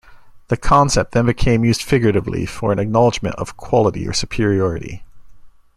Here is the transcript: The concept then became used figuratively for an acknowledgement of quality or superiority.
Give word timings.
The 0.47 0.57
concept 0.57 1.11
then 1.11 1.27
became 1.27 1.63
used 1.63 1.83
figuratively 1.83 2.47
for 2.47 2.71
an 2.71 2.79
acknowledgement 2.79 3.35
of 3.35 3.55
quality 3.55 4.07
or 4.07 4.13
superiority. 4.13 5.03